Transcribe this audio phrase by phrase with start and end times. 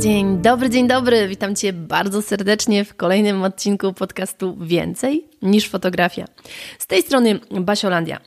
[0.00, 1.28] Dzień dobry, dzień dobry.
[1.28, 6.24] Witam Cię bardzo serdecznie w kolejnym odcinku podcastu Więcej niż fotografia.
[6.78, 8.20] Z tej strony Basiolandia.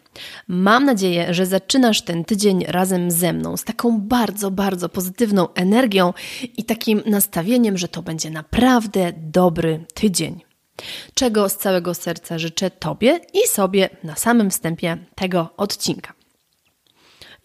[0.48, 6.14] Mam nadzieję, że zaczynasz ten tydzień razem ze mną z taką bardzo, bardzo pozytywną energią
[6.58, 10.42] i takim nastawieniem, że to będzie naprawdę dobry tydzień.
[11.14, 16.14] Czego z całego serca życzę Tobie i sobie na samym wstępie tego odcinka.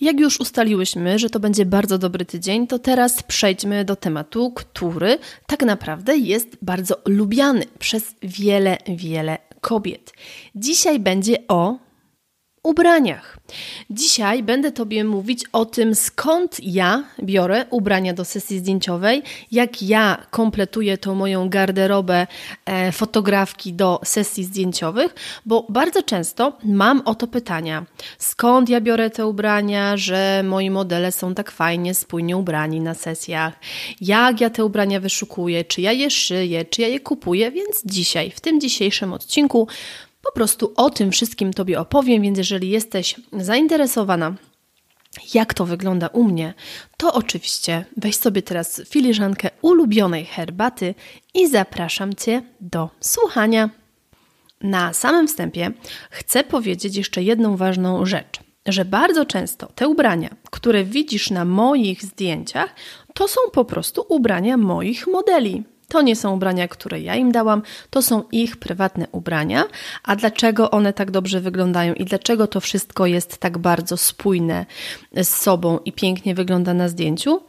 [0.01, 5.19] Jak już ustaliłyśmy, że to będzie bardzo dobry tydzień, to teraz przejdźmy do tematu, który
[5.47, 10.13] tak naprawdę jest bardzo lubiany przez wiele, wiele kobiet.
[10.55, 11.88] Dzisiaj będzie o
[12.63, 13.39] ubraniach.
[13.91, 20.27] Dzisiaj będę Tobie mówić o tym, skąd ja biorę ubrania do sesji zdjęciowej, jak ja
[20.31, 22.27] kompletuję tą moją garderobę
[22.67, 25.15] e, fotografki do sesji zdjęciowych,
[25.47, 27.87] bo bardzo często mam o to pytania.
[28.19, 33.53] Skąd ja biorę te ubrania, że moi modele są tak fajnie, spójnie ubrani na sesjach?
[34.01, 35.65] Jak ja te ubrania wyszukuję?
[35.65, 36.65] Czy ja je szyję?
[36.65, 37.51] Czy ja je kupuję?
[37.51, 39.69] Więc dzisiaj, w tym dzisiejszym odcinku
[40.23, 44.35] po prostu o tym wszystkim Tobie opowiem, więc jeżeli jesteś zainteresowana,
[45.35, 46.55] jak to wygląda u mnie,
[46.97, 50.95] to oczywiście weź sobie teraz filiżankę ulubionej herbaty
[51.35, 53.71] i zapraszam Cię do słuchania.
[54.61, 55.71] Na samym wstępie
[56.11, 62.03] chcę powiedzieć jeszcze jedną ważną rzecz, że bardzo często te ubrania, które widzisz na moich
[62.03, 62.75] zdjęciach,
[63.15, 65.65] to są po prostu ubrania moich modeli.
[65.89, 69.65] To nie są ubrania, które ja im dałam, to są ich prywatne ubrania.
[70.03, 74.67] A dlaczego one tak dobrze wyglądają i dlaczego to wszystko jest tak bardzo spójne
[75.23, 77.41] z sobą i pięknie wygląda na zdjęciu?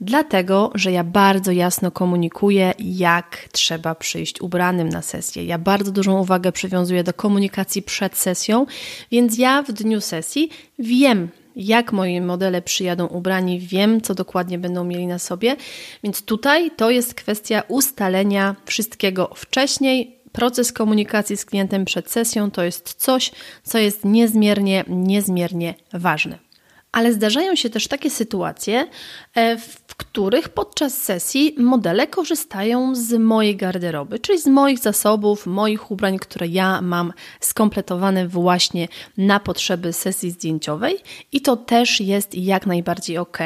[0.00, 5.44] Dlatego, że ja bardzo jasno komunikuję, jak trzeba przyjść ubranym na sesję.
[5.44, 8.66] Ja bardzo dużą uwagę przywiązuję do komunikacji przed sesją,
[9.10, 14.84] więc ja w dniu sesji wiem, jak moi modele przyjadą ubrani, wiem, co dokładnie będą
[14.84, 15.56] mieli na sobie.
[16.04, 20.18] Więc tutaj to jest kwestia ustalenia wszystkiego wcześniej.
[20.32, 23.30] Proces komunikacji z klientem przed sesją to jest coś,
[23.62, 26.47] co jest niezmiernie, niezmiernie ważne.
[26.92, 28.86] Ale zdarzają się też takie sytuacje,
[29.34, 35.90] e, w których podczas sesji modele korzystają z mojej garderoby, czyli z moich zasobów, moich
[35.90, 40.98] ubrań, które ja mam skompletowane właśnie na potrzeby sesji zdjęciowej
[41.32, 43.38] i to też jest jak najbardziej ok.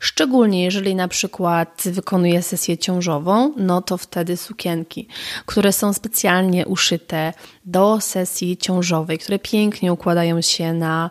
[0.00, 5.08] Szczególnie jeżeli na przykład wykonuję sesję ciążową, no to wtedy sukienki,
[5.46, 7.32] które są specjalnie uszyte
[7.64, 11.10] do sesji ciążowej, które pięknie układają się na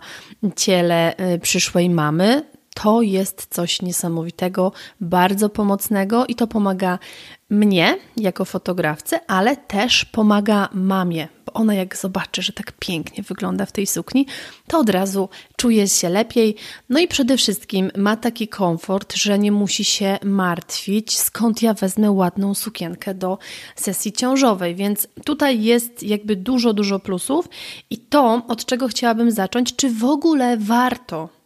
[0.55, 1.39] ciele y,
[1.89, 2.43] mamy,
[2.83, 4.71] to jest coś niesamowitego,
[5.01, 6.99] bardzo pomocnego i to pomaga
[7.49, 13.65] mnie jako fotografce, ale też pomaga mamie, bo ona jak zobaczy, że tak pięknie wygląda
[13.65, 14.25] w tej sukni,
[14.67, 16.55] to od razu czuje się lepiej.
[16.89, 22.11] No i przede wszystkim ma taki komfort, że nie musi się martwić, skąd ja wezmę
[22.11, 23.37] ładną sukienkę do
[23.75, 24.75] sesji ciążowej.
[24.75, 27.49] Więc tutaj jest jakby dużo, dużo plusów
[27.89, 31.36] i to, od czego chciałabym zacząć, czy w ogóle warto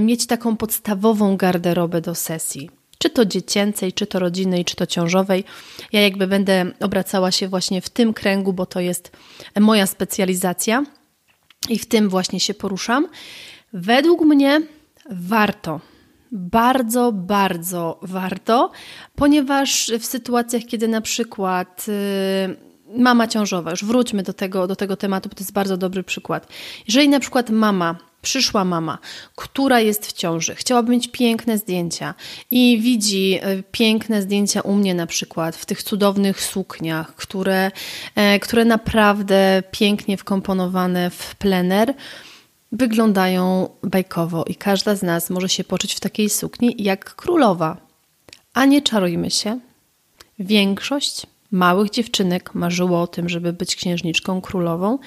[0.00, 2.70] mieć taką podstawową garderobę do sesji.
[2.98, 5.44] Czy to dziecięcej, czy to rodzinnej, czy to ciążowej.
[5.92, 9.12] Ja jakby będę obracała się właśnie w tym kręgu, bo to jest
[9.60, 10.84] moja specjalizacja
[11.68, 13.08] i w tym właśnie się poruszam.
[13.72, 14.60] Według mnie
[15.10, 15.80] warto
[16.32, 18.70] bardzo, bardzo warto,
[19.14, 24.96] ponieważ w sytuacjach, kiedy na przykład y, mama ciążowa, już wróćmy do tego, do tego
[24.96, 26.48] tematu, bo to jest bardzo dobry przykład.
[26.88, 27.96] Jeżeli na przykład mama
[28.26, 28.98] przyszła mama,
[29.36, 32.14] która jest w ciąży, chciałaby mieć piękne zdjęcia
[32.50, 37.70] i widzi e, piękne zdjęcia u mnie na przykład w tych cudownych sukniach, które,
[38.14, 41.94] e, które naprawdę pięknie wkomponowane w plener
[42.72, 47.76] wyglądają bajkowo i każda z nas może się poczuć w takiej sukni jak królowa.
[48.54, 49.60] A nie czarujmy się.
[50.38, 54.98] Większość małych dziewczynek marzyło o tym, żeby być księżniczką królową.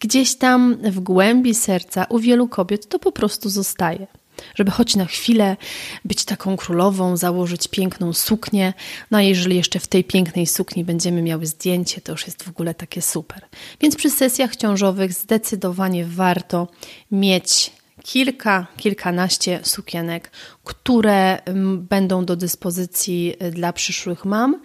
[0.00, 4.06] Gdzieś tam w głębi serca u wielu kobiet to po prostu zostaje
[4.54, 5.56] żeby choć na chwilę
[6.04, 8.72] być taką królową, założyć piękną suknię.
[9.10, 12.48] No a jeżeli jeszcze w tej pięknej sukni będziemy miały zdjęcie, to już jest w
[12.48, 13.42] ogóle takie super.
[13.80, 16.68] Więc przy sesjach ciążowych zdecydowanie warto
[17.10, 17.72] mieć
[18.02, 20.30] kilka, kilkanaście sukienek,
[20.64, 24.60] które mm, będą do dyspozycji y, dla przyszłych mam,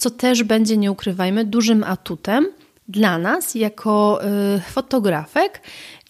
[0.00, 2.46] co też będzie, nie ukrywajmy, dużym atutem
[2.90, 4.20] dla nas jako
[4.56, 5.60] y, fotografek,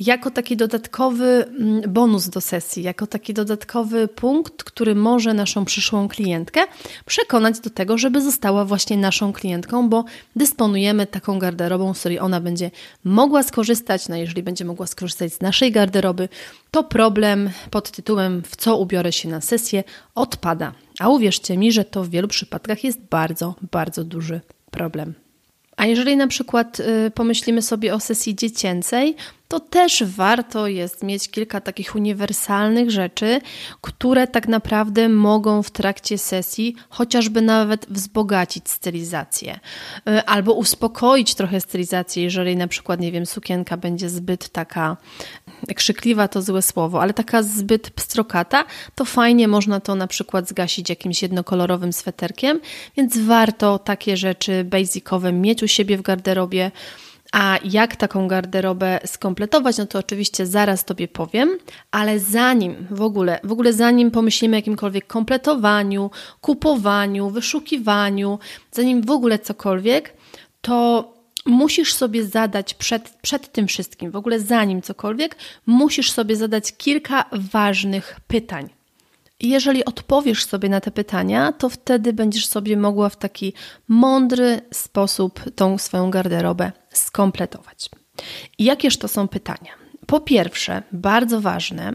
[0.00, 6.08] jako taki dodatkowy mm, bonus do sesji, jako taki dodatkowy punkt, który może naszą przyszłą
[6.08, 6.60] klientkę
[7.06, 10.04] przekonać do tego, żeby została właśnie naszą klientką, bo
[10.36, 12.70] dysponujemy taką garderobą, z której ona będzie
[13.04, 14.08] mogła skorzystać.
[14.08, 16.28] No jeżeli będzie mogła skorzystać z naszej garderoby,
[16.70, 19.84] to problem pod tytułem w co ubiorę się na sesję
[20.14, 20.72] odpada.
[20.98, 24.40] A uwierzcie mi, że to w wielu przypadkach jest bardzo, bardzo duży
[24.70, 25.14] problem.
[25.80, 29.16] A jeżeli na przykład y, pomyślimy sobie o sesji dziecięcej,
[29.50, 33.40] to też warto jest mieć kilka takich uniwersalnych rzeczy,
[33.80, 39.60] które tak naprawdę mogą w trakcie sesji chociażby nawet wzbogacić stylizację
[40.08, 44.96] y, albo uspokoić trochę stylizację, jeżeli na przykład, nie wiem, sukienka będzie zbyt taka
[45.76, 48.64] krzykliwa to złe słowo, ale taka zbyt pstrokata,
[48.94, 52.60] to fajnie można to na przykład zgasić jakimś jednokolorowym sweterkiem,
[52.96, 56.70] więc warto takie rzeczy basicowe mieć u siebie w garderobie.
[57.32, 61.58] A jak taką garderobę skompletować, no to oczywiście zaraz Tobie powiem,
[61.90, 66.10] ale zanim w ogóle, w ogóle zanim pomyślimy o jakimkolwiek kompletowaniu,
[66.40, 68.38] kupowaniu, wyszukiwaniu,
[68.72, 70.14] zanim w ogóle cokolwiek,
[70.60, 71.12] to
[71.46, 75.36] musisz sobie zadać przed, przed tym wszystkim, w ogóle zanim cokolwiek,
[75.66, 78.79] musisz sobie zadać kilka ważnych pytań.
[79.40, 83.52] Jeżeli odpowiesz sobie na te pytania, to wtedy będziesz sobie mogła w taki
[83.88, 87.90] mądry sposób tą swoją garderobę skompletować.
[88.58, 89.70] Jakież to są pytania?
[90.06, 91.92] Po pierwsze, bardzo ważne,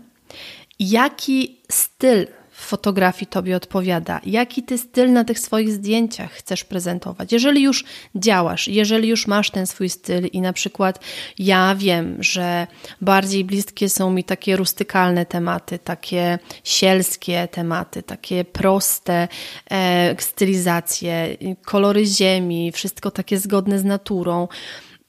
[0.80, 7.32] jaki styl fotografii Tobie odpowiada, jaki Ty styl na tych swoich zdjęciach chcesz prezentować.
[7.32, 7.84] Jeżeli już
[8.16, 11.00] działasz, jeżeli już masz ten swój styl i na przykład
[11.40, 12.68] ja wiem, że
[13.02, 19.28] bardziej bliskie są mi takie rustykalne tematy, takie sielskie tematy, takie proste
[19.72, 24.48] e, stylizacje, kolory ziemi, wszystko takie zgodne z naturą,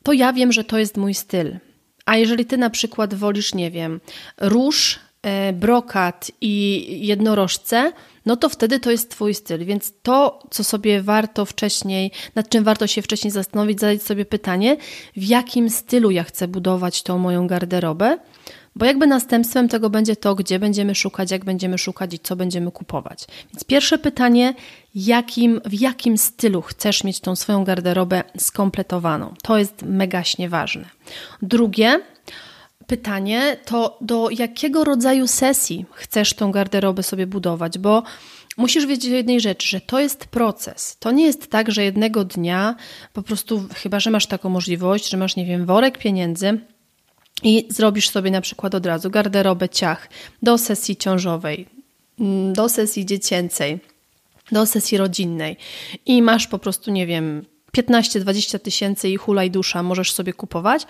[0.02, 1.58] to ja wiem, że to jest mój styl.
[2.06, 4.00] A jeżeli ty na przykład wolisz, nie wiem,
[4.38, 4.98] róż
[5.52, 7.92] brokat i jednorożce,
[8.26, 9.64] no to wtedy to jest Twój styl.
[9.64, 14.76] Więc to, co sobie warto wcześniej, nad czym warto się wcześniej zastanowić, zadać sobie pytanie,
[15.16, 18.18] w jakim stylu ja chcę budować tą moją garderobę,
[18.76, 22.70] bo jakby następstwem tego będzie to, gdzie będziemy szukać, jak będziemy szukać i co będziemy
[22.70, 23.24] kupować.
[23.52, 24.54] Więc pierwsze pytanie,
[24.94, 29.34] jakim, w jakim stylu chcesz mieć tą swoją garderobę skompletowaną?
[29.42, 30.84] To jest megaśnie ważne.
[31.42, 32.00] Drugie,
[32.86, 38.02] pytanie to do jakiego rodzaju sesji chcesz tą garderobę sobie budować, bo
[38.56, 40.96] musisz wiedzieć o jednej rzeczy, że to jest proces.
[41.00, 42.74] To nie jest tak, że jednego dnia
[43.12, 46.60] po prostu, chyba że masz taką możliwość, że masz, nie wiem, worek pieniędzy
[47.42, 50.08] i zrobisz sobie na przykład od razu garderobę ciach
[50.42, 51.66] do sesji ciążowej,
[52.20, 53.78] mm, do sesji dziecięcej,
[54.52, 55.56] do sesji rodzinnej
[56.06, 57.44] i masz po prostu, nie wiem,
[57.82, 60.86] 15-20 tysięcy i hulaj dusza możesz sobie kupować,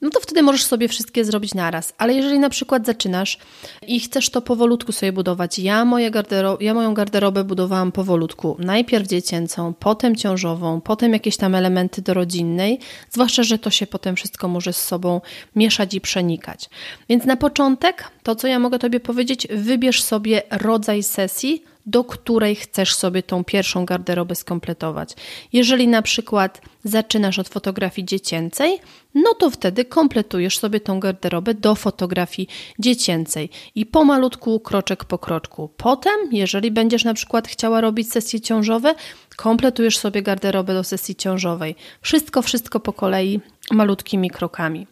[0.00, 1.94] no to wtedy możesz sobie wszystkie zrobić naraz.
[1.98, 3.38] Ale jeżeli na przykład zaczynasz
[3.86, 8.56] i chcesz to powolutku sobie budować, ja, moje gardero ja moją garderobę budowałam powolutku.
[8.58, 12.78] Najpierw dziecięcą, potem ciążową, potem jakieś tam elementy do rodzinnej,
[13.10, 15.20] zwłaszcza, że to się potem wszystko może z sobą
[15.56, 16.70] mieszać i przenikać.
[17.08, 22.56] Więc na początek to, co ja mogę Tobie powiedzieć, wybierz sobie rodzaj sesji, do której
[22.56, 25.14] chcesz sobie tą pierwszą garderobę skompletować.
[25.52, 28.80] Jeżeli na przykład zaczynasz od fotografii dziecięcej,
[29.14, 35.70] no to wtedy kompletujesz sobie tą garderobę do fotografii dziecięcej i pomalutku, kroczek po kroczku.
[35.76, 38.94] Potem, jeżeli będziesz na przykład chciała robić sesje ciążowe,
[39.36, 41.74] kompletujesz sobie garderobę do sesji ciążowej.
[42.00, 43.40] Wszystko, wszystko po kolei,
[43.70, 44.86] malutkimi krokami.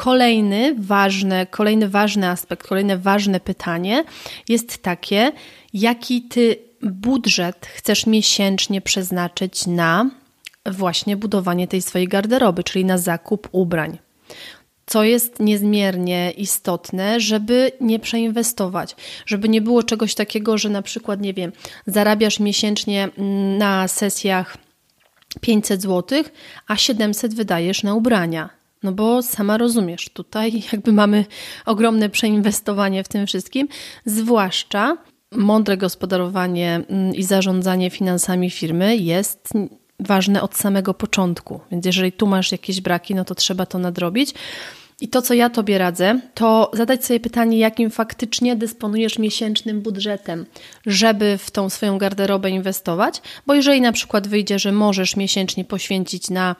[0.00, 4.04] Kolejny ważny, kolejny ważny aspekt, kolejne ważne pytanie
[4.48, 5.32] jest takie,
[5.72, 10.10] jaki ty budżet chcesz miesięcznie przeznaczyć na
[10.66, 13.98] właśnie budowanie tej swojej garderoby, czyli na zakup ubrań.
[14.86, 21.20] Co jest niezmiernie istotne, żeby nie przeinwestować, żeby nie było czegoś takiego, że na przykład,
[21.20, 21.52] nie wiem,
[21.86, 23.08] zarabiasz miesięcznie
[23.58, 24.56] na sesjach
[25.40, 26.24] 500 zł,
[26.66, 28.59] a 700 wydajesz na ubrania.
[28.82, 31.24] No bo sama rozumiesz, tutaj jakby mamy
[31.66, 33.68] ogromne przeinwestowanie w tym wszystkim,
[34.04, 34.96] zwłaszcza
[35.32, 39.48] mądre gospodarowanie mm, i zarządzanie finansami firmy jest
[40.00, 41.60] ważne od samego początku.
[41.70, 44.34] Więc jeżeli tu masz jakieś braki, no to trzeba to nadrobić.
[45.00, 50.46] I to, co ja Tobie radzę, to zadać sobie pytanie, jakim faktycznie dysponujesz miesięcznym budżetem,
[50.86, 56.30] żeby w tą swoją garderobę inwestować, bo jeżeli na przykład wyjdzie, że możesz miesięcznie poświęcić
[56.30, 56.56] na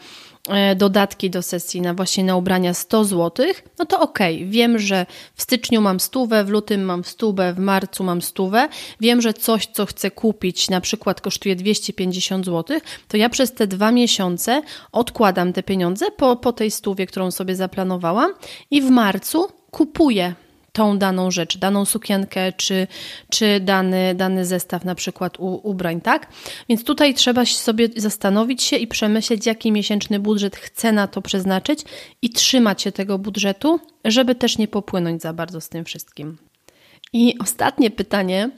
[0.77, 3.47] dodatki do sesji na właśnie na ubrania 100 zł,
[3.79, 8.05] no to ok, wiem, że w styczniu mam stówę, w lutym mam stówę, w marcu
[8.05, 8.69] mam stówę,
[9.01, 13.67] wiem, że coś, co chcę kupić, na przykład kosztuje 250 zł, to ja przez te
[13.67, 18.33] dwa miesiące odkładam te pieniądze po, po tej stówie, którą sobie zaplanowałam
[18.71, 20.35] i w marcu kupuję
[20.73, 22.87] tą daną rzecz, daną sukienkę czy,
[23.31, 26.27] czy dany, dany zestaw na przykład u, ubrań, tak?
[26.69, 31.85] Więc tutaj trzeba sobie zastanowić się i przemyśleć, jaki miesięczny budżet chcę na to przeznaczyć
[32.23, 36.39] i trzymać się tego budżetu, żeby też nie popłynąć za bardzo z tym wszystkim.
[37.13, 38.51] I ostatnie pytanie,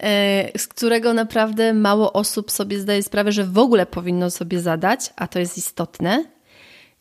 [0.00, 5.00] e, z którego naprawdę mało osób sobie zdaje sprawę, że w ogóle powinno sobie zadać,
[5.16, 6.24] a to jest istotne.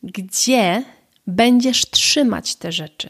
[0.03, 0.83] Gdzie
[1.27, 3.09] będziesz trzymać te rzeczy?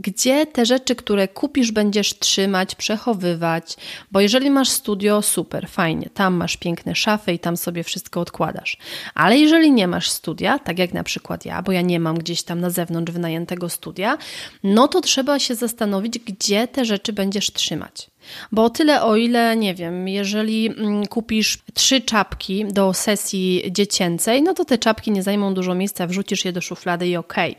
[0.00, 3.76] Gdzie te rzeczy, które kupisz, będziesz trzymać, przechowywać,
[4.12, 8.76] bo jeżeli masz studio, super, fajnie, tam masz piękne szafy i tam sobie wszystko odkładasz.
[9.14, 12.42] Ale jeżeli nie masz studia, tak jak na przykład ja, bo ja nie mam gdzieś
[12.42, 14.18] tam na zewnątrz wynajętego studia,
[14.62, 18.10] no to trzeba się zastanowić, gdzie te rzeczy będziesz trzymać.
[18.52, 24.54] Bo tyle, o ile, nie wiem, jeżeli mm, kupisz trzy czapki do sesji dziecięcej, no
[24.54, 27.56] to te czapki nie zajmą dużo miejsca, wrzucisz je do szuflady i okej.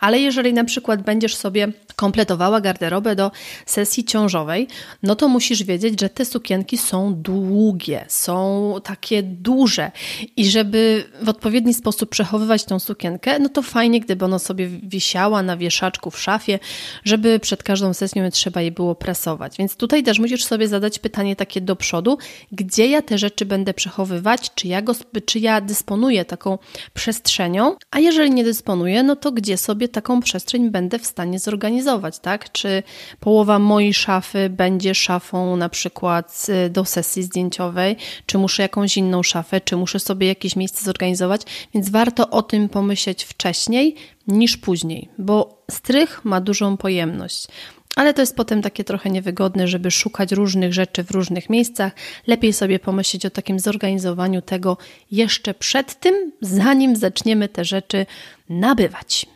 [0.00, 3.30] Ale jeżeli na przykład będziesz sobie kompletowała garderobę do
[3.66, 4.68] sesji ciążowej,
[5.02, 9.90] no to musisz wiedzieć, że te sukienki są długie, są takie duże
[10.36, 15.42] i żeby w odpowiedni sposób przechowywać tą sukienkę, no to fajnie, gdyby ona sobie wisiała
[15.42, 16.58] na wieszaczku w szafie,
[17.04, 19.56] żeby przed każdą sesją trzeba jej było presować.
[19.58, 22.18] Więc tutaj też musisz sobie zadać pytanie takie do przodu,
[22.52, 24.92] gdzie ja te rzeczy będę przechowywać, czy ja, go,
[25.26, 26.58] czy ja dysponuję taką
[26.94, 32.18] przestrzenią, a jeżeli nie dysponuję, no to gdzie sobie taką przestrzeń będę w stanie zorganizować,
[32.18, 32.52] tak?
[32.52, 32.82] Czy
[33.20, 39.60] połowa mojej szafy będzie szafą na przykład do sesji zdjęciowej, czy muszę jakąś inną szafę,
[39.60, 41.42] czy muszę sobie jakieś miejsce zorganizować,
[41.74, 47.46] więc warto o tym pomyśleć wcześniej niż później, bo strych ma dużą pojemność.
[47.96, 51.92] Ale to jest potem takie trochę niewygodne, żeby szukać różnych rzeczy w różnych miejscach.
[52.26, 54.76] Lepiej sobie pomyśleć o takim zorganizowaniu tego
[55.10, 58.06] jeszcze przed tym, zanim zaczniemy te rzeczy
[58.48, 59.26] nabywać.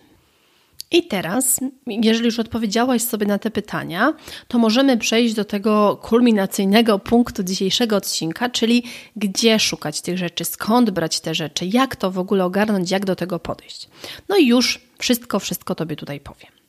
[0.90, 4.14] I teraz, jeżeli już odpowiedziałaś sobie na te pytania,
[4.48, 8.84] to możemy przejść do tego kulminacyjnego punktu dzisiejszego odcinka, czyli
[9.16, 13.16] gdzie szukać tych rzeczy, skąd brać te rzeczy, jak to w ogóle ogarnąć, jak do
[13.16, 13.88] tego podejść.
[14.28, 16.65] No i już wszystko, wszystko Tobie tutaj powiem.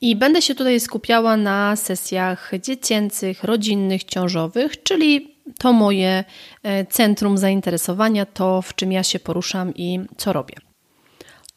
[0.00, 6.24] I będę się tutaj skupiała na sesjach dziecięcych, rodzinnych, ciążowych, czyli to moje
[6.62, 10.54] e, centrum zainteresowania, to w czym ja się poruszam i co robię.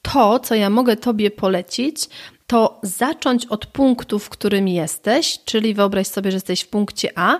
[0.02, 2.10] To, co ja mogę Tobie polecić,
[2.48, 7.40] to zacząć od punktu, w którym jesteś, czyli wyobraź sobie, że jesteś w punkcie A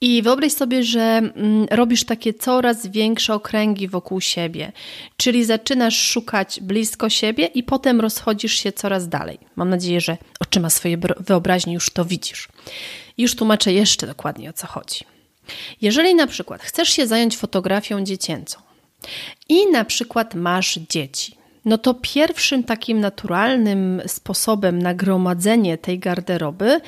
[0.00, 4.72] i wyobraź sobie, że mm, robisz takie coraz większe okręgi wokół siebie,
[5.16, 9.38] czyli zaczynasz szukać blisko siebie i potem rozchodzisz się coraz dalej.
[9.56, 12.48] Mam nadzieję, że oczyma swojej wyobraźni już to widzisz.
[13.18, 15.04] Już tłumaczę jeszcze dokładnie o co chodzi.
[15.80, 18.58] Jeżeli na przykład chcesz się zająć fotografią dziecięcą
[19.48, 26.80] i na przykład masz dzieci, no to pierwszym takim naturalnym sposobem na gromadzenie tej garderoby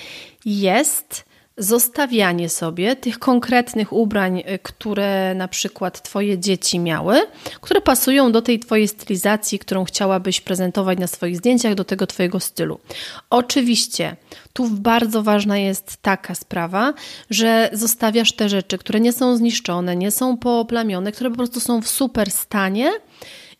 [0.45, 1.28] jest
[1.59, 7.21] zostawianie sobie tych konkretnych ubrań, y, które na przykład Twoje dzieci miały,
[7.61, 12.41] które pasują do tej Twojej stylizacji, którą chciałabyś prezentować na swoich zdjęciach, do tego Twojego
[12.41, 12.81] stylu.
[13.31, 14.17] Oczywiście,
[14.53, 16.95] tu bardzo ważna jest taka sprawa,
[17.31, 21.83] że zostawiasz te rzeczy, które nie są zniszczone, nie są pooplamione, które po prostu są
[21.83, 22.93] w super stanie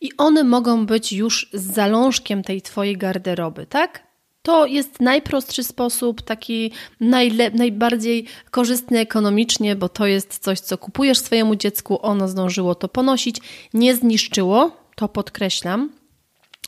[0.01, 4.08] i one mogą być już z zalążkiem tej Twojej garderoby, tak?
[4.49, 11.19] To jest najprostszy sposób, taki najle- najbardziej korzystny ekonomicznie, bo to jest coś, co kupujesz
[11.19, 13.37] swojemu dziecku, ono zdążyło to ponosić,
[13.73, 15.89] nie zniszczyło, to podkreślam,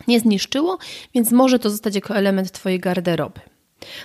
[0.08, 0.78] nie zniszczyło,
[1.16, 3.40] więc może to zostać jako element Twojej garderoby.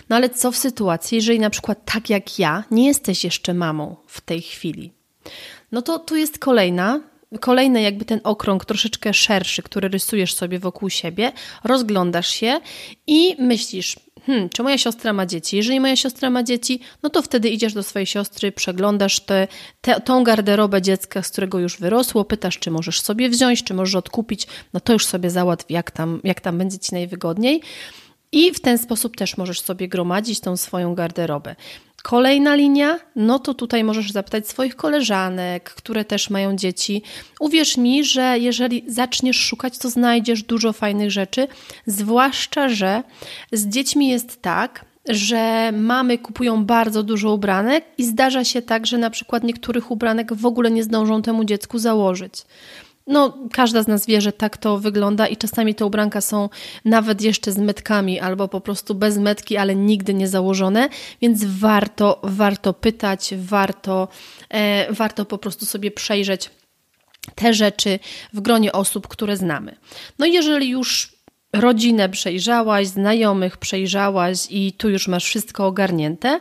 [0.09, 3.97] No ale co w sytuacji, jeżeli na przykład tak jak ja nie jesteś jeszcze mamą
[4.07, 4.93] w tej chwili?
[5.73, 7.01] No to tu jest kolejna
[7.41, 11.33] kolejny jakby ten okrąg troszeczkę szerszy, który rysujesz sobie wokół siebie,
[11.65, 12.61] rozglądasz się
[13.07, 15.57] i myślisz, hmm, czy moja siostra ma dzieci?
[15.57, 19.49] Jeżeli moja siostra ma dzieci, no to wtedy idziesz do swojej siostry, przeglądasz te,
[19.81, 23.95] te, tą garderobę dziecka, z którego już wyrosło, pytasz, czy możesz sobie wziąć, czy możesz
[23.95, 27.63] odkupić, no to już sobie załatw, jak tam, jak tam będzie Ci najwygodniej.
[28.33, 31.57] I w ten sposób też możesz sobie gromadzić tą swoją garderobę.
[32.03, 37.03] Kolejna linia, no to tutaj możesz zapytać swoich koleżanek, które też mają dzieci.
[37.41, 41.49] Uwierz mi, że jeżeli zaczniesz szukać, to znajdziesz dużo fajnych rzeczy,
[41.87, 43.03] zwłaszcza, że
[43.53, 48.99] z dziećmi jest tak, że mamy kupują bardzo dużo ubranek i zdarza się tak, że
[48.99, 52.33] na przykład niektórych ubranek w ogóle nie zdążą temu dziecku założyć.
[53.07, 56.49] No, każda z nas wie, że tak to wygląda i czasami te ubranka są
[56.85, 60.89] nawet jeszcze z metkami albo po prostu bez metki, ale nigdy nie założone,
[61.23, 64.09] więc warto, warto pytać, warto,
[64.49, 66.51] e, warto po prostu sobie przejrzeć
[67.35, 67.99] te rzeczy
[68.33, 69.77] w gronie osób, które znamy.
[70.19, 71.17] No jeżeli już
[71.53, 76.41] rodzinę przejrzałaś, znajomych przejrzałaś i tu już masz wszystko ogarnięte,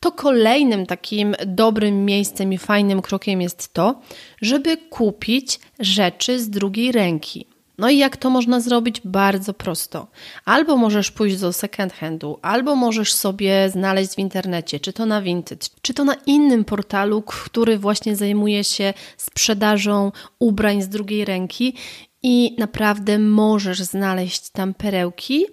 [0.00, 4.00] to kolejnym takim dobrym miejscem i fajnym krokiem jest to,
[4.42, 7.46] żeby kupić rzeczy z drugiej ręki.
[7.78, 9.00] No i jak to można zrobić?
[9.04, 10.06] Bardzo prosto.
[10.44, 15.22] Albo możesz pójść do second handu, albo możesz sobie znaleźć w internecie, czy to na
[15.22, 21.74] Vinted, czy to na innym portalu, który właśnie zajmuje się sprzedażą ubrań z drugiej ręki
[22.22, 25.46] i naprawdę możesz znaleźć tam perełki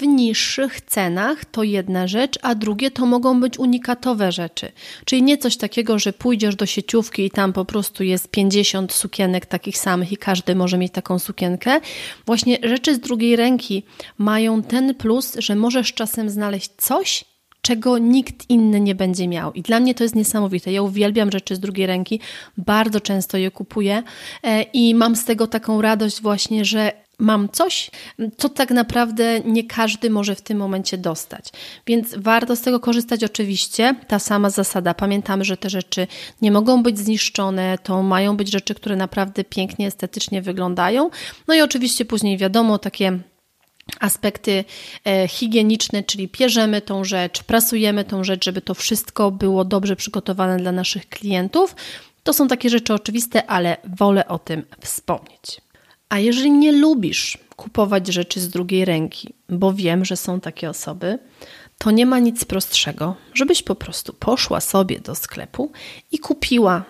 [0.00, 4.72] w niższych cenach, to jedna rzecz, a drugie to mogą być unikatowe rzeczy.
[5.04, 9.46] Czyli nie coś takiego, że pójdziesz do sieciówki i tam po prostu jest 50 sukienek
[9.46, 11.80] takich samych i każdy może mieć taką sukienkę.
[12.26, 13.82] Właśnie rzeczy z drugiej ręki
[14.18, 17.24] mają ten plus, że możesz czasem znaleźć coś,
[17.62, 19.52] czego nikt inny nie będzie miał.
[19.52, 20.72] I dla mnie to jest niesamowite.
[20.72, 22.20] Ja uwielbiam rzeczy z drugiej ręki,
[22.56, 24.02] bardzo często je kupuję
[24.42, 27.90] e, i mam z tego taką radość właśnie, że mam coś,
[28.38, 31.44] co tak naprawdę nie każdy może w tym momencie dostać.
[31.86, 33.94] Więc warto z tego korzystać oczywiście.
[34.08, 34.94] Ta sama zasada.
[34.94, 36.06] Pamiętamy, że te rzeczy
[36.42, 41.10] nie mogą być zniszczone, to mają być rzeczy, które naprawdę pięknie, estetycznie wyglądają.
[41.48, 43.18] No i oczywiście później wiadomo, takie
[44.00, 44.64] aspekty
[45.04, 50.56] e, higieniczne, czyli pierzemy tą rzecz, prasujemy tą rzecz, żeby to wszystko było dobrze przygotowane
[50.56, 51.76] dla naszych klientów.
[52.22, 55.60] To są takie rzeczy oczywiste, ale wolę o tym wspomnieć.
[56.10, 61.18] A jeżeli nie lubisz kupować rzeczy z drugiej ręki, bo wiem, że są takie osoby,
[61.78, 65.72] to nie ma nic prostszego, żebyś po prostu poszła sobie do sklepu
[66.12, 66.84] i kupiła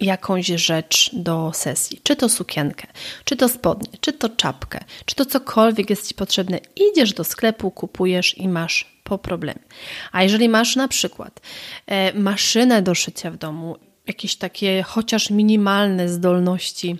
[0.00, 2.86] jakąś rzecz do sesji, czy to sukienkę,
[3.24, 6.58] czy to spodnie, czy to czapkę, czy to cokolwiek jest Ci potrzebne.
[6.76, 9.62] Idziesz do sklepu, kupujesz i masz po problemie.
[10.12, 11.40] A jeżeli masz na przykład
[11.86, 16.96] e, maszynę do szycia w domu, jakieś takie chociaż minimalne zdolności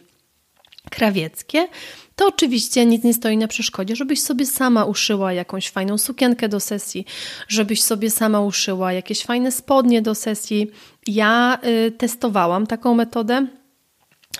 [0.90, 1.68] krawieckie,
[2.16, 6.60] to oczywiście nic nie stoi na przeszkodzie, żebyś sobie sama uszyła jakąś fajną sukienkę do
[6.60, 7.04] sesji,
[7.48, 10.70] żebyś sobie sama uszyła jakieś fajne spodnie do sesji.
[11.06, 13.46] Ja y, testowałam taką metodę.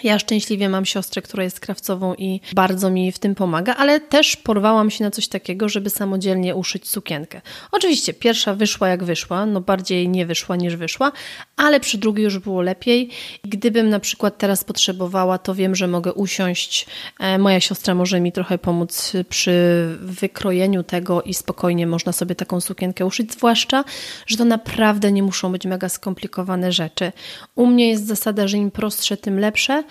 [0.02, 4.37] Ja szczęśliwie mam siostrę, która jest krawcową i bardzo mi w tym pomaga, ale też
[4.37, 7.40] porwałam się na coś takiego, żeby samodzielnie uszyć sukienkę.
[7.72, 11.12] Oczywiście pierwsza wyszła jak wyszła, no bardziej nie wyszła niż wyszła,
[11.57, 13.11] ale przy drugiej już było lepiej.
[13.44, 16.87] Gdybym na przykład teraz potrzebowała, to wiem, że mogę usiąść.
[17.20, 19.54] E, moja siostra może mi trochę pomóc przy
[20.00, 23.85] wykrojeniu tego i spokojnie można sobie taką sukienkę uszyć, zwłaszcza,
[24.26, 27.12] że to naprawdę nie muszą być mega skomplikowane rzeczy.
[27.54, 29.84] U mnie jest zasada, że im prostsze, tym lepsze,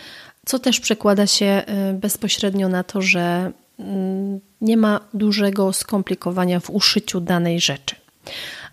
[0.46, 6.70] co też przekłada się y, bezpośrednio na to, że mm, nie ma dużego skomplikowania w
[6.70, 7.96] uszyciu danej rzeczy.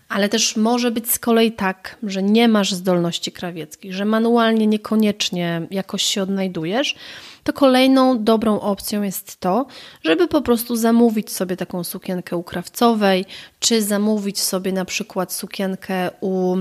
[0.09, 5.61] Ale też może być z kolei tak, że nie masz zdolności krawieckich, że manualnie niekoniecznie
[5.71, 6.95] jakoś się odnajdujesz,
[7.43, 9.65] to kolejną dobrą opcją jest to,
[10.03, 13.25] żeby po prostu zamówić sobie taką sukienkę u krawcowej,
[13.59, 16.57] czy zamówić sobie na przykład sukienkę u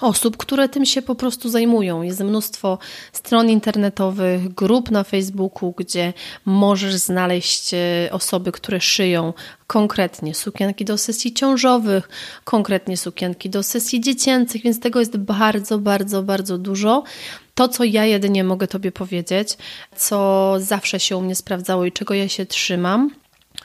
[0.00, 2.02] osób, które tym się po prostu zajmują.
[2.02, 2.78] Jest mnóstwo
[3.12, 6.12] stron internetowych, grup na Facebooku, gdzie
[6.44, 9.32] możesz znaleźć e, osoby, które szyją
[9.66, 12.08] konkretnie sukienki do sesji ciążowych,
[12.44, 17.02] konkretnie sukienki do sesji dziecięcych, więc tego jest bardzo, bardzo, bardzo dużo.
[17.54, 19.56] To, co ja jedynie mogę Tobie powiedzieć,
[19.96, 23.10] co zawsze się u mnie sprawdzało i czego ja się trzymam,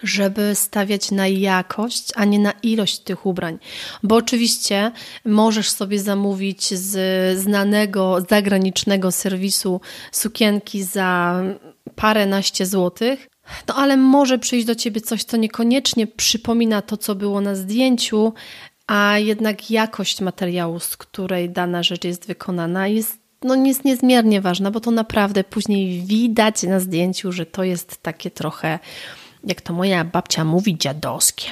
[0.03, 3.59] żeby stawiać na jakość, a nie na ilość tych ubrań.
[4.03, 4.91] Bo oczywiście
[5.25, 11.41] możesz sobie zamówić z znanego zagranicznego serwisu sukienki za
[11.95, 13.29] paręnaście złotych,
[13.67, 18.33] no ale może przyjść do ciebie coś, co niekoniecznie przypomina to, co było na zdjęciu,
[18.87, 24.71] a jednak jakość materiału, z której dana rzecz jest wykonana, jest no, jest niezmiernie ważna,
[24.71, 28.79] bo to naprawdę później widać na zdjęciu, że to jest takie trochę
[29.43, 31.45] jak to moja babcia mówi, dziadowskie.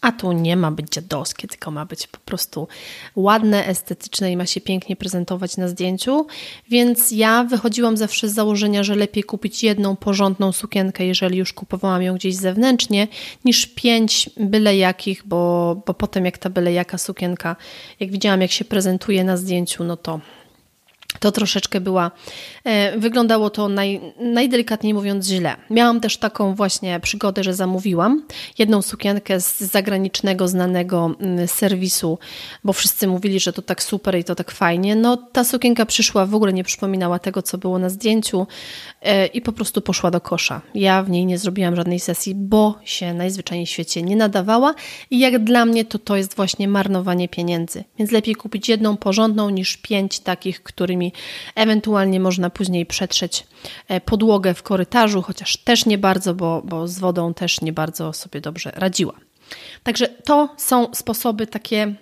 [0.00, 2.68] A tu nie ma być dziadowskie, tylko ma być po prostu
[3.16, 6.26] ładne, estetyczne i ma się pięknie prezentować na zdjęciu.
[6.70, 12.02] Więc ja wychodziłam zawsze z założenia, że lepiej kupić jedną porządną sukienkę, jeżeli już kupowałam
[12.02, 13.08] ją gdzieś zewnętrznie,
[13.44, 17.56] niż pięć byle jakich, bo, bo potem jak ta byle jaka sukienka,
[18.00, 20.20] jak widziałam jak się prezentuje na zdjęciu, no to
[21.20, 22.10] to troszeczkę była,
[22.64, 25.56] e, wyglądało to naj, najdelikatniej mówiąc źle.
[25.70, 28.22] Miałam też taką właśnie przygodę, że zamówiłam
[28.58, 32.18] jedną sukienkę z zagranicznego, znanego mm, serwisu,
[32.64, 34.96] bo wszyscy mówili, że to tak super i to tak fajnie.
[34.96, 38.46] No ta sukienka przyszła, w ogóle nie przypominała tego, co było na zdjęciu
[39.02, 40.60] e, i po prostu poszła do kosza.
[40.74, 44.74] Ja w niej nie zrobiłam żadnej sesji, bo się najzwyczajniej w świecie nie nadawała
[45.10, 47.84] i jak dla mnie to to jest właśnie marnowanie pieniędzy.
[47.98, 50.97] Więc lepiej kupić jedną porządną niż pięć takich, którymi
[51.54, 53.46] Ewentualnie można później przetrzeć
[53.88, 58.12] e, podłogę w korytarzu, chociaż też nie bardzo, bo, bo z wodą też nie bardzo
[58.12, 59.14] sobie dobrze radziła.
[59.82, 61.94] Także to są sposoby takie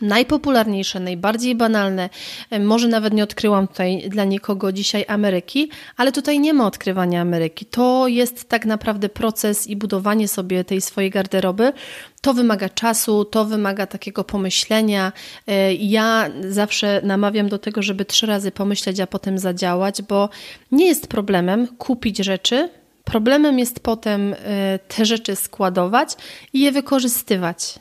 [0.00, 2.10] najpopularniejsze, najbardziej banalne.
[2.50, 7.20] E, może nawet nie odkryłam tutaj dla nikogo dzisiaj Ameryki, ale tutaj nie ma odkrywania
[7.20, 7.66] Ameryki.
[7.66, 11.72] To jest tak naprawdę proces i budowanie sobie tej swojej garderoby.
[12.20, 15.12] To wymaga czasu, to wymaga takiego pomyślenia.
[15.46, 20.28] E, ja zawsze namawiam do tego, żeby trzy razy pomyśleć, a potem zadziałać, bo
[20.72, 22.68] nie jest problemem kupić rzeczy.
[23.04, 26.16] Problemem jest potem e, te rzeczy składować
[26.52, 27.78] i je wykorzystywać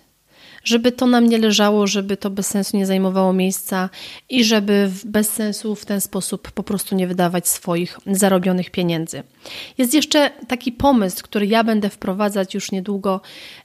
[0.66, 3.90] żeby to nam nie leżało, żeby to bez sensu nie zajmowało miejsca
[4.30, 9.24] i żeby bez sensu w ten sposób po prostu nie wydawać swoich zarobionych pieniędzy.
[9.78, 13.22] Jest jeszcze taki pomysł, który ja będę wprowadzać już niedługo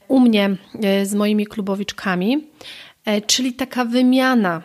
[0.09, 2.47] u mnie e, z moimi klubowiczkami,
[3.05, 4.63] e, czyli taka wymiana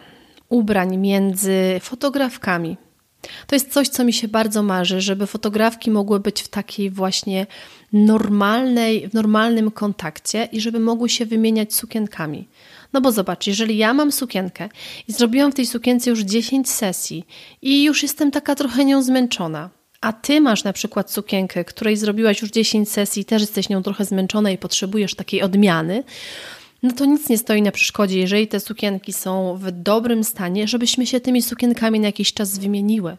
[0.49, 2.77] ubrań między fotografkami.
[3.47, 7.47] To jest coś, co mi się bardzo marzy, żeby fotografki mogły być w takiej właśnie
[7.95, 12.47] normalnej, w normalnym kontakcie i żeby mogły się wymieniać sukienkami.
[12.93, 14.69] No bo zobacz, jeżeli ja mam sukienkę
[15.07, 17.25] i zrobiłam w tej sukience już 10 sesji
[17.61, 19.69] i już jestem taka trochę nią zmęczona,
[20.01, 23.83] a ty masz na przykład sukienkę, której zrobiłaś już 10 sesji i też jesteś nią
[23.83, 26.03] trochę zmęczona i potrzebujesz takiej odmiany,
[26.83, 31.05] no to nic nie stoi na przeszkodzie, jeżeli te sukienki są w dobrym stanie, żebyśmy
[31.05, 33.17] się tymi sukienkami na jakiś czas wymieniły.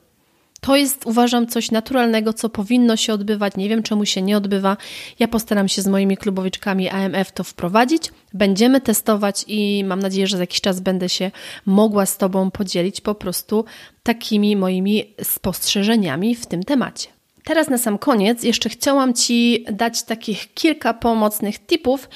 [0.67, 3.57] To jest, uważam, coś naturalnego, co powinno się odbywać.
[3.57, 4.77] Nie wiem, czemu się nie odbywa.
[5.19, 8.13] Ja postaram się z moimi klubowiczkami AMF to wprowadzić.
[8.35, 11.31] Będziemy testować i mam nadzieję, że za jakiś czas będę się
[11.67, 13.65] mogła z Tobą podzielić po prostu
[14.03, 17.09] takimi moimi spostrzeżeniami w tym temacie.
[17.45, 22.09] Teraz na sam koniec jeszcze chciałam Ci dać takich kilka pomocnych tipów,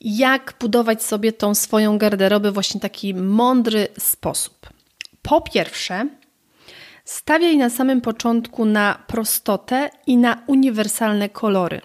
[0.00, 4.68] jak budować sobie tą swoją garderobę właśnie taki mądry sposób.
[5.22, 6.08] Po pierwsze,
[7.04, 11.80] Stawiaj na samym początku na prostotę i na uniwersalne kolory.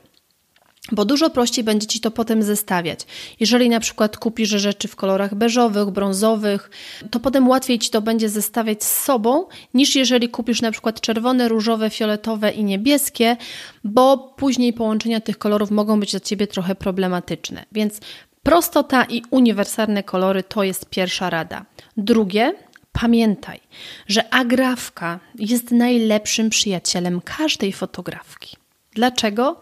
[0.92, 3.00] Bo dużo prościej będzie Ci to potem zestawiać.
[3.40, 6.70] Jeżeli na przykład kupisz rzeczy w kolorach beżowych, brązowych,
[7.12, 11.48] to potem łatwiej Ci to będzie zestawiać z sobą, niż jeżeli kupisz na przykład czerwone,
[11.48, 13.38] różowe, fioletowe i niebieskie,
[13.84, 17.66] bo później połączenia tych kolorów mogą być dla Ciebie trochę problematyczne.
[17.72, 18.00] Więc
[18.44, 21.66] prostota i uniwersalne kolory to jest pierwsza rada.
[21.98, 22.54] Drugie,
[23.02, 23.60] Pamiętaj,
[24.08, 28.58] że agrafka jest najlepszym przyjacielem każdej fotografki.
[28.94, 29.62] Dlaczego?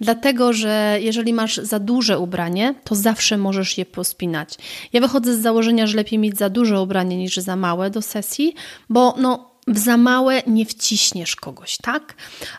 [0.00, 4.54] Dlatego, że jeżeli masz za duże ubranie, to zawsze możesz je pospinać.
[4.92, 8.54] Ja wychodzę z założenia, że lepiej mieć za duże ubranie niż za małe do sesji,
[8.88, 12.14] bo no, w za małe nie wciśniesz kogoś, tak?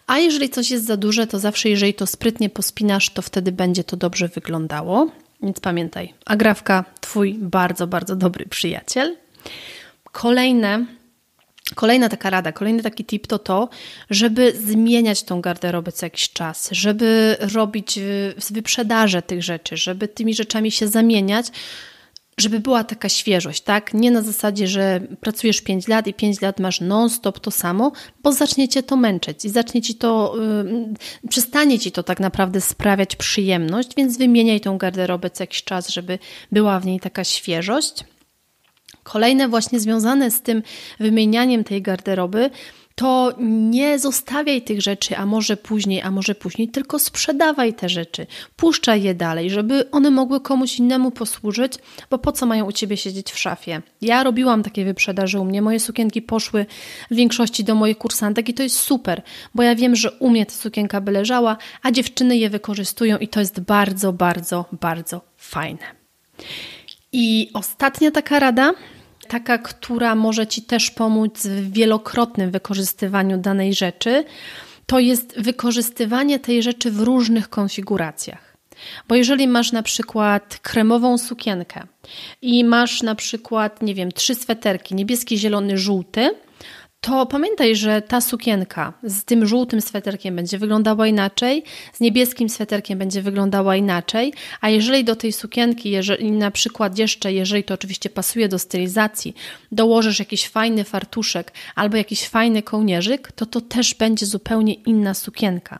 [0.07, 3.83] A jeżeli coś jest za duże, to zawsze, jeżeli to sprytnie pospinasz, to wtedy będzie
[3.83, 5.11] to dobrze wyglądało.
[5.41, 9.15] Więc pamiętaj, agrafka, twój bardzo, bardzo dobry przyjaciel.
[10.13, 10.85] Kolejne,
[11.75, 13.69] kolejna taka rada, kolejny taki tip to to,
[14.09, 17.99] żeby zmieniać tą garderobę co jakiś czas, żeby robić
[18.51, 21.47] wyprzedaże tych rzeczy, żeby tymi rzeczami się zamieniać,
[22.37, 23.93] żeby była taka świeżość, tak?
[23.93, 27.91] Nie na zasadzie, że pracujesz 5 lat i 5 lat masz non-stop to samo,
[28.23, 30.35] bo zacznie cię to męczyć i zacznie ci to,
[31.23, 35.89] yy, przestanie ci to tak naprawdę sprawiać przyjemność, więc wymieniaj tą garderobę co jakiś czas,
[35.89, 36.19] żeby
[36.51, 38.03] była w niej taka świeżość.
[39.03, 40.63] Kolejne właśnie związane z tym
[40.99, 42.49] wymienianiem tej garderoby,
[42.95, 43.33] to
[43.71, 49.03] nie zostawiaj tych rzeczy, a może później, a może później, tylko sprzedawaj te rzeczy, puszczaj
[49.03, 51.73] je dalej, żeby one mogły komuś innemu posłużyć,
[52.09, 53.81] bo po co mają u ciebie siedzieć w szafie?
[54.01, 56.65] Ja robiłam takie wyprzedaże u mnie, moje sukienki poszły
[57.11, 59.21] w większości do moich kursantek i to jest super,
[59.55, 63.27] bo ja wiem, że u mnie ta sukienka by leżała, a dziewczyny je wykorzystują i
[63.27, 66.03] to jest bardzo, bardzo, bardzo fajne.
[67.11, 68.73] I ostatnia taka rada,
[69.27, 74.23] taka, która może Ci też pomóc w wielokrotnym wykorzystywaniu danej rzeczy,
[74.85, 78.57] to jest wykorzystywanie tej rzeczy w różnych konfiguracjach.
[79.07, 81.83] Bo jeżeli masz na przykład kremową sukienkę
[82.41, 86.35] i masz na przykład, nie wiem, trzy sweterki, niebieski, zielony, żółty,
[87.03, 91.63] to pamiętaj, że ta sukienka z tym żółtym sweterkiem będzie wyglądała inaczej,
[91.93, 97.33] z niebieskim sweterkiem będzie wyglądała inaczej, a jeżeli do tej sukienki, jeżeli na przykład jeszcze,
[97.33, 99.35] jeżeli to oczywiście pasuje do stylizacji,
[99.71, 105.79] dołożysz jakiś fajny fartuszek albo jakiś fajny kołnierzyk, to to też będzie zupełnie inna sukienka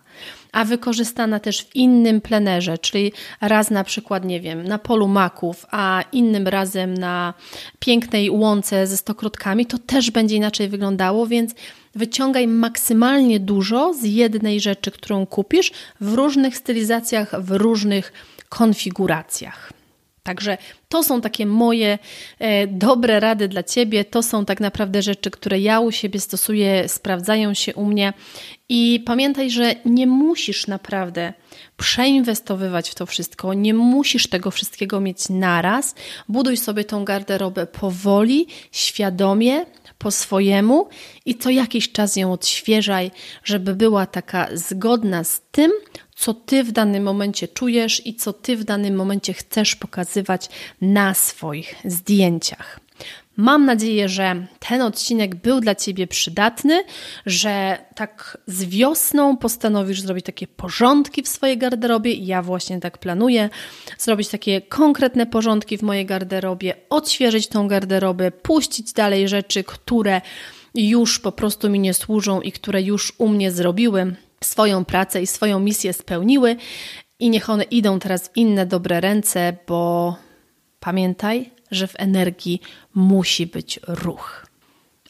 [0.53, 5.65] a wykorzystana też w innym plenerze, czyli raz na przykład, nie wiem, na polu maków,
[5.71, 7.33] a innym razem na
[7.79, 11.55] pięknej łące ze stokrotkami, to też będzie inaczej wyglądało, więc
[11.95, 18.13] wyciągaj maksymalnie dużo z jednej rzeczy, którą kupisz w różnych stylizacjach, w różnych
[18.49, 19.83] konfiguracjach.
[20.23, 20.57] Także
[20.89, 21.99] to są takie moje
[22.39, 24.05] e, dobre rady dla Ciebie.
[24.05, 28.13] To są tak naprawdę rzeczy, które ja u siebie stosuję, sprawdzają się u mnie.
[28.69, 31.33] I pamiętaj, że nie musisz naprawdę
[31.77, 35.95] przeinwestowywać w to wszystko, nie musisz tego wszystkiego mieć naraz.
[36.29, 39.65] Buduj sobie tą garderobę powoli, świadomie,
[39.97, 40.88] po swojemu
[41.25, 43.12] i co jakiś czas ją odświeżaj,
[43.43, 45.71] żeby była taka zgodna z tym,
[46.15, 50.49] co ty w danym momencie czujesz i co ty w danym momencie chcesz pokazywać
[50.82, 52.83] na swoich zdjęciach.
[53.38, 56.84] Mam nadzieję, że ten odcinek był dla Ciebie przydatny,
[57.26, 62.13] że tak z wiosną postanowisz zrobić takie porządki w swojej garderobie.
[62.13, 63.50] Ja właśnie tak planuję
[63.98, 70.22] zrobić takie konkretne porządki w mojej garderobie, odświeżyć tą garderobę, puścić dalej rzeczy, które
[70.76, 75.28] już po prostu mi nie służą i które już u mnie zrobiły swoją pracę i
[75.28, 76.56] swoją misję spełniły.
[77.19, 80.15] I niech one idą teraz w inne dobre ręce, bo
[80.80, 82.62] pamiętaj, że w energii
[82.93, 84.45] musi być ruch.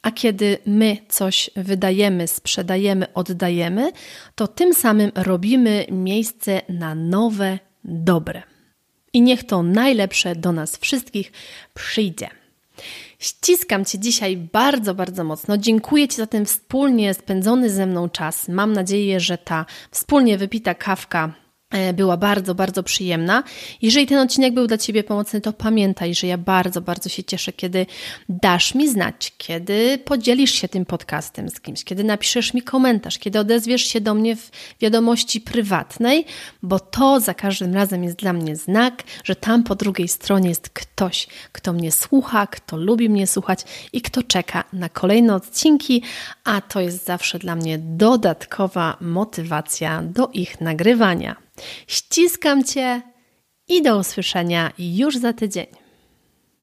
[0.02, 3.92] A kiedy my coś wydajemy, sprzedajemy, oddajemy,
[4.36, 8.44] to tym samym robimy miejsce na nowe, dobre.
[9.14, 11.32] I niech to najlepsze do nas wszystkich
[11.74, 12.30] przyjdzie.
[13.20, 15.58] Ściskam Cię dzisiaj bardzo, bardzo mocno.
[15.58, 18.48] Dziękuję Ci za ten wspólnie spędzony ze mną czas.
[18.48, 21.34] Mam nadzieję, że ta wspólnie wypita kawka
[21.94, 23.44] była bardzo, bardzo przyjemna.
[23.82, 27.54] Jeżeli ten odcinek był dla Ciebie pomocny, to pamiętaj, że ja bardzo, bardzo się cieszę,
[27.54, 27.86] kiedy
[28.30, 33.40] dasz mi znać, kiedy podzielisz się tym podcastem z kimś, kiedy napiszesz mi komentarz, kiedy
[33.40, 36.26] odezwiesz się do mnie w wiadomości prywatnej,
[36.64, 40.70] bo to za każdym razem jest dla mnie znak, że tam po drugiej stronie jest
[40.70, 43.60] ktoś, kto mnie słucha, kto lubi mnie słuchać
[43.94, 46.02] i kto czeka na kolejne odcinki,
[46.44, 51.36] a to jest zawsze dla mnie dodatkowa motywacja do ich nagrywania.
[51.88, 53.02] Ściskam Cię
[53.68, 55.83] i do usłyszenia już za tydzień.